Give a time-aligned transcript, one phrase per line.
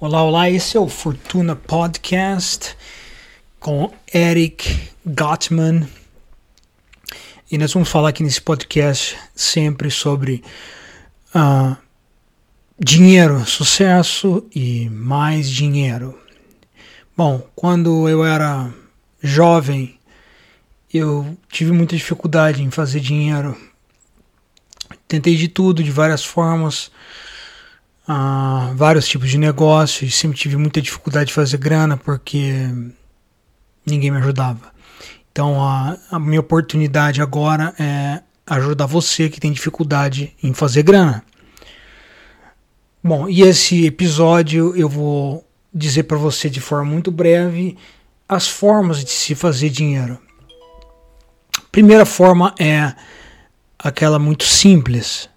[0.00, 2.76] Olá, olá, esse é o Fortuna Podcast
[3.58, 5.88] com Eric Gottman.
[7.50, 10.42] E nós vamos falar aqui nesse podcast sempre sobre
[11.34, 11.76] uh,
[12.78, 16.18] dinheiro, sucesso e mais dinheiro.
[17.16, 18.72] Bom, quando eu era
[19.22, 19.98] jovem,
[20.92, 23.56] eu tive muita dificuldade em fazer dinheiro.
[25.06, 26.90] Tentei de tudo, de várias formas
[28.06, 32.68] a vários tipos de negócios, sempre tive muita dificuldade de fazer grana porque
[33.86, 34.72] ninguém me ajudava.
[35.32, 41.24] Então a, a minha oportunidade agora é ajudar você que tem dificuldade em fazer grana.
[43.02, 47.76] Bom, e esse episódio eu vou dizer para você de forma muito breve
[48.28, 50.18] as formas de se fazer dinheiro.
[51.70, 52.94] Primeira forma é
[53.78, 55.28] aquela muito simples,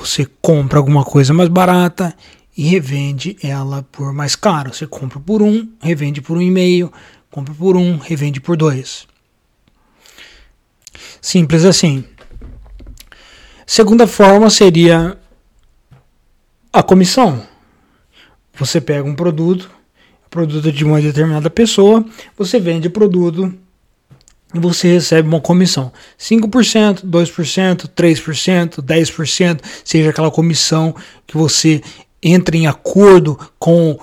[0.00, 2.14] você compra alguma coisa mais barata
[2.56, 4.72] e revende ela por mais caro.
[4.72, 6.92] Você compra por um, revende por um e meio,
[7.30, 9.06] compra por um, revende por dois.
[11.20, 12.04] Simples assim.
[13.66, 15.18] Segunda forma seria
[16.72, 17.46] a comissão.
[18.54, 19.70] Você pega um produto,
[20.30, 22.04] produto de uma determinada pessoa,
[22.36, 23.52] você vende o produto
[24.54, 25.92] e você recebe uma comissão.
[26.18, 30.94] 5%, 2%, 3%, 10%, seja aquela comissão
[31.26, 31.82] que você
[32.22, 33.98] entra em acordo com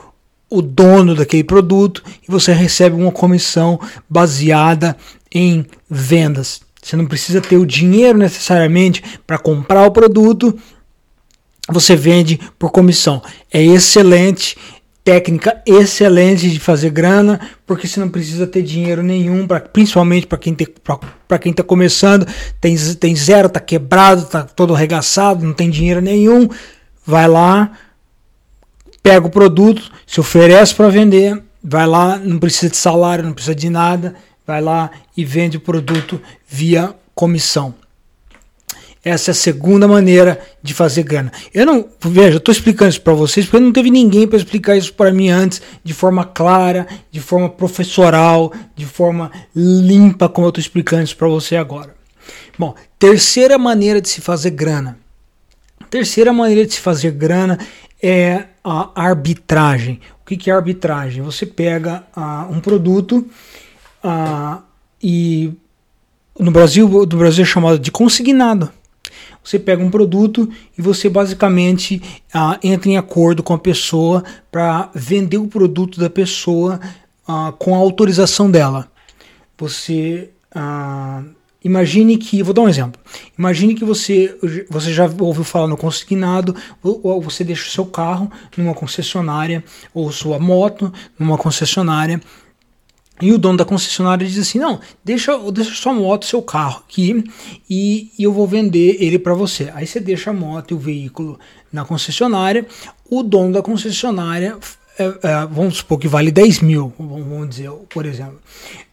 [0.49, 3.79] o dono daquele produto e você recebe uma comissão
[4.09, 4.95] baseada
[5.33, 6.61] em vendas.
[6.81, 10.57] Você não precisa ter o dinheiro necessariamente para comprar o produto,
[11.67, 13.23] você vende por comissão.
[13.51, 14.55] É excelente
[15.05, 20.39] técnica excelente de fazer grana, porque você não precisa ter dinheiro nenhum, pra, principalmente para
[20.39, 20.57] quem
[21.27, 22.27] para quem está começando,
[22.59, 26.49] tem, tem zero, está quebrado, está todo arregaçado, não tem dinheiro nenhum,
[27.05, 27.71] vai lá,
[29.03, 33.53] pega o produto, se oferece para vender, vai lá, não precisa de salário, não precisa
[33.53, 37.75] de nada, vai lá e vende o produto via comissão.
[39.05, 41.31] Essa é a segunda maneira de fazer grana.
[41.53, 44.75] Eu não, veja, eu estou explicando isso para vocês porque não teve ninguém para explicar
[44.75, 50.49] isso para mim antes, de forma clara, de forma professoral, de forma limpa, como eu
[50.49, 51.95] estou explicando isso para você agora.
[52.57, 54.97] Bom, terceira maneira de se fazer grana.
[55.87, 57.59] Terceira maneira de se fazer grana
[58.01, 60.01] é a arbitragem.
[60.19, 61.21] O que, é arbitragem?
[61.21, 63.23] Você pega uh, um produto
[64.03, 64.63] uh,
[65.01, 65.53] e
[66.39, 68.71] no Brasil, do Brasil é chamado de consignado.
[69.45, 72.01] Você pega um produto e você basicamente
[72.33, 76.79] ah, entra em acordo com a pessoa para vender o produto da pessoa
[77.27, 78.89] ah, com a autorização dela.
[79.55, 81.21] Você ah,
[81.63, 82.99] imagine que, vou dar um exemplo.
[83.37, 84.35] Imagine que você,
[84.67, 89.63] você já ouviu falar no consignado, ou você deixa o seu carro numa concessionária
[89.93, 92.19] ou sua moto numa concessionária
[93.21, 97.23] e o dono da concessionária diz assim: não, deixa, deixa sua moto, seu carro aqui
[97.69, 99.71] e, e eu vou vender ele para você.
[99.73, 101.39] Aí você deixa a moto e o veículo
[101.71, 102.65] na concessionária.
[103.09, 104.57] O dono da concessionária,
[104.97, 108.39] é, é, vamos supor que vale 10 mil, vamos dizer, por exemplo.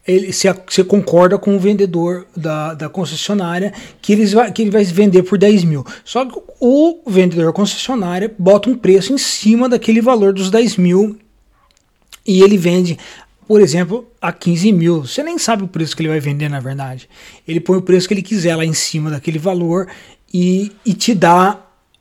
[0.06, 4.71] Ele, você, você concorda com o vendedor da, da concessionária que, eles vai, que ele
[4.71, 5.87] vai vender por 10 mil.
[6.05, 11.19] Só que o vendedor concessionária bota um preço em cima daquele valor dos 10 mil
[12.27, 12.99] e ele vende
[13.47, 15.06] por exemplo, a 15 mil.
[15.06, 17.08] Você nem sabe o preço que ele vai vender, na verdade.
[17.47, 19.88] Ele põe o preço que ele quiser lá em cima daquele valor
[20.32, 21.60] e, e te dá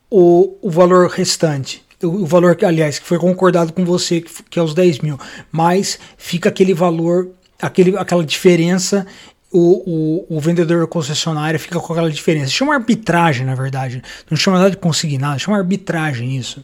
[0.09, 1.84] o, o valor restante.
[2.03, 5.19] O, valor, aliás, que foi concordado com você, que, que é os 10 mil.
[5.51, 7.30] Mas fica aquele valor,
[7.62, 9.06] aquele, aquela diferença
[9.51, 12.50] o, o, o, vendedor concessionário fica com aquela diferença.
[12.50, 14.01] Chama arbitragem, na verdade.
[14.30, 16.63] Não chama nada de consignado, chama arbitragem isso.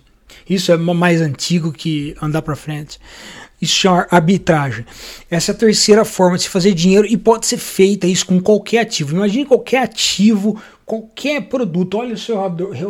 [0.50, 3.00] Isso é mais antigo que andar para frente.
[3.60, 4.86] Isso chama arbitragem.
[5.32, 8.40] Essa é a terceira forma de se fazer dinheiro e pode ser feita isso com
[8.40, 9.16] qualquer ativo.
[9.16, 11.98] Imagine qualquer ativo, qualquer produto.
[11.98, 12.40] Olha o seu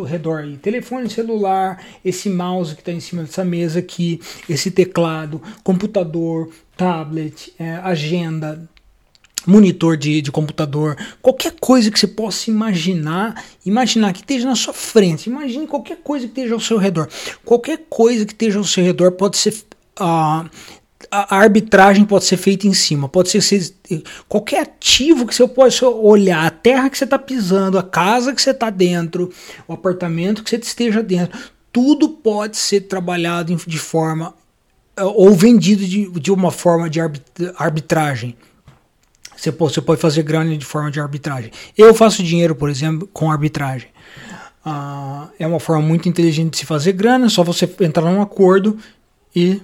[0.04, 4.20] redor aí: telefone celular, esse mouse que está em cima dessa mesa aqui,
[4.50, 8.70] esse teclado, computador, tablet, é, agenda,
[9.48, 14.74] monitor de, de computador, qualquer coisa que você possa imaginar, imaginar que esteja na sua
[14.74, 17.08] frente, imagine qualquer coisa que esteja ao seu redor.
[17.46, 19.54] Qualquer coisa que esteja ao seu redor pode ser
[20.00, 20.46] a,
[21.12, 23.74] a arbitragem pode ser feita em cima, pode ser, ser
[24.28, 28.42] qualquer ativo que você pode olhar, a terra que você está pisando, a casa que
[28.42, 29.32] você está dentro,
[29.68, 31.38] o apartamento que você esteja dentro,
[31.72, 34.34] tudo pode ser trabalhado de forma
[34.96, 37.00] eh, ou vendido de, de uma forma de
[37.56, 38.36] arbitragem.
[39.38, 41.52] Você pode, você pode fazer grana de forma de arbitragem.
[41.78, 43.90] Eu faço dinheiro, por exemplo, com arbitragem.
[44.66, 48.78] Ah, é uma forma muito inteligente de se fazer grana, só você entrar num acordo
[49.34, 49.62] e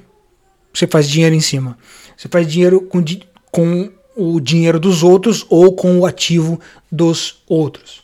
[0.73, 1.77] você faz dinheiro em cima.
[2.15, 3.03] Você faz dinheiro com,
[3.51, 6.59] com o dinheiro dos outros ou com o ativo
[6.91, 8.03] dos outros.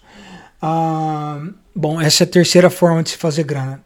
[0.62, 1.42] Ah,
[1.75, 3.81] bom, essa é a terceira forma de se fazer grana.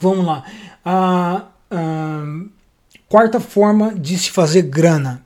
[0.00, 0.44] Vamos lá.
[0.84, 2.22] A, a
[3.08, 5.22] quarta forma de se fazer grana.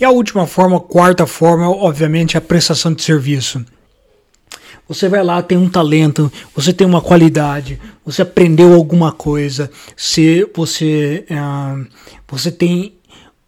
[0.00, 3.62] E a última forma, quarta forma, obviamente, é a prestação de serviço.
[4.88, 10.48] Você vai lá, tem um talento, você tem uma qualidade, você aprendeu alguma coisa, se
[10.56, 11.86] você, uh,
[12.26, 12.94] você tem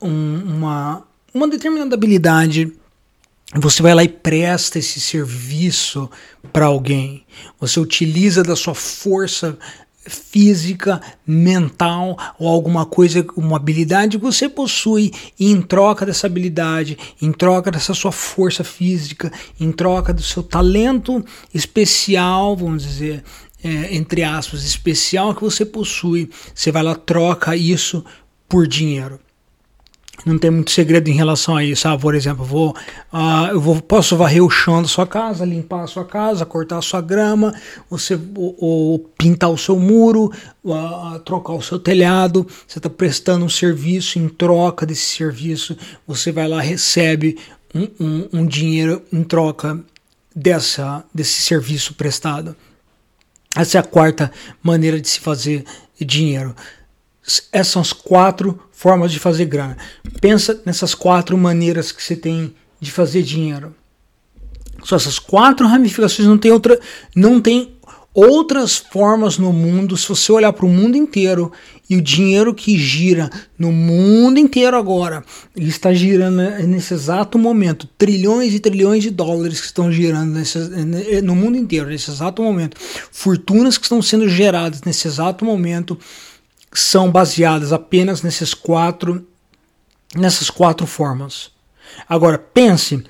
[0.01, 1.03] um, uma,
[1.33, 2.71] uma determinada habilidade,
[3.55, 6.09] você vai lá e presta esse serviço
[6.53, 7.25] para alguém.
[7.59, 9.59] Você utiliza da sua força
[10.07, 16.99] física, mental ou alguma coisa, uma habilidade que você possui e em troca dessa habilidade,
[17.21, 23.23] em troca dessa sua força física, em troca do seu talento especial, vamos dizer,
[23.63, 28.05] é, entre aspas, especial que você possui, você vai lá troca isso
[28.49, 29.21] por dinheiro
[30.25, 31.89] não tem muito segredo em relação a isso.
[31.89, 32.77] Ah, por exemplo, vou,
[33.13, 36.79] uh, eu vou, posso varrer o chão da sua casa, limpar a sua casa, cortar
[36.79, 37.55] a sua grama,
[37.91, 40.31] você ou, ou pintar o seu muro,
[40.65, 42.47] uh, trocar o seu telhado.
[42.67, 45.77] Você está prestando um serviço em troca desse serviço.
[46.07, 47.39] Você vai lá recebe
[47.75, 49.83] um, um, um dinheiro em troca
[50.35, 52.55] dessa desse serviço prestado.
[53.57, 54.31] Essa é a quarta
[54.63, 55.65] maneira de se fazer
[56.01, 56.55] dinheiro.
[57.53, 59.77] Essas quatro formas de fazer grana.
[60.21, 63.73] Pensa nessas quatro maneiras que você tem de fazer dinheiro.
[64.83, 66.81] Só essas quatro ramificações não tem outra,
[67.15, 67.77] não tem
[68.13, 69.97] outras formas no mundo.
[69.97, 71.53] Se você olhar para o mundo inteiro
[71.89, 75.25] e o dinheiro que gira no mundo inteiro agora,
[75.55, 80.59] ele está girando nesse exato momento, trilhões e trilhões de dólares que estão girando nesse,
[81.23, 82.77] no mundo inteiro nesse exato momento,
[83.13, 85.97] fortunas que estão sendo geradas nesse exato momento
[86.73, 89.27] são baseadas apenas nesses quatro,
[90.15, 91.51] nessas quatro formas.
[92.09, 93.05] Agora pense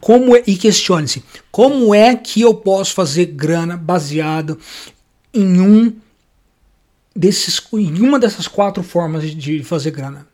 [0.00, 4.58] como é, e questione-se como é que eu posso fazer grana baseado
[5.32, 5.96] em um
[7.14, 10.26] desses, em uma dessas quatro formas de fazer grana.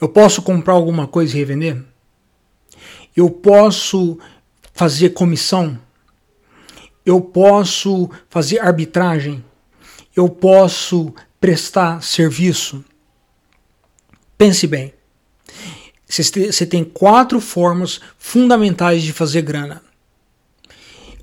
[0.00, 1.82] Eu posso comprar alguma coisa e revender?
[3.14, 4.18] Eu posso
[4.72, 5.78] fazer comissão?
[7.04, 9.44] Eu posso fazer arbitragem?
[10.18, 12.84] Eu posso prestar serviço?
[14.36, 14.92] Pense bem.
[16.08, 19.80] Você tem quatro formas fundamentais de fazer grana.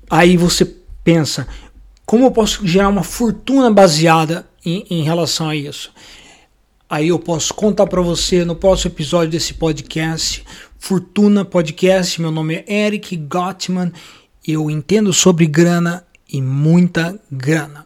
[0.08, 0.64] Aí você
[1.04, 1.46] pensa,
[2.06, 5.92] como eu posso gerar uma fortuna baseada em, em relação a isso?
[6.88, 10.42] Aí eu posso contar para você no próximo episódio desse podcast,
[10.78, 12.18] Fortuna Podcast.
[12.22, 13.92] Meu nome é Eric Gottman.
[14.46, 17.85] Eu entendo sobre grana e muita grana.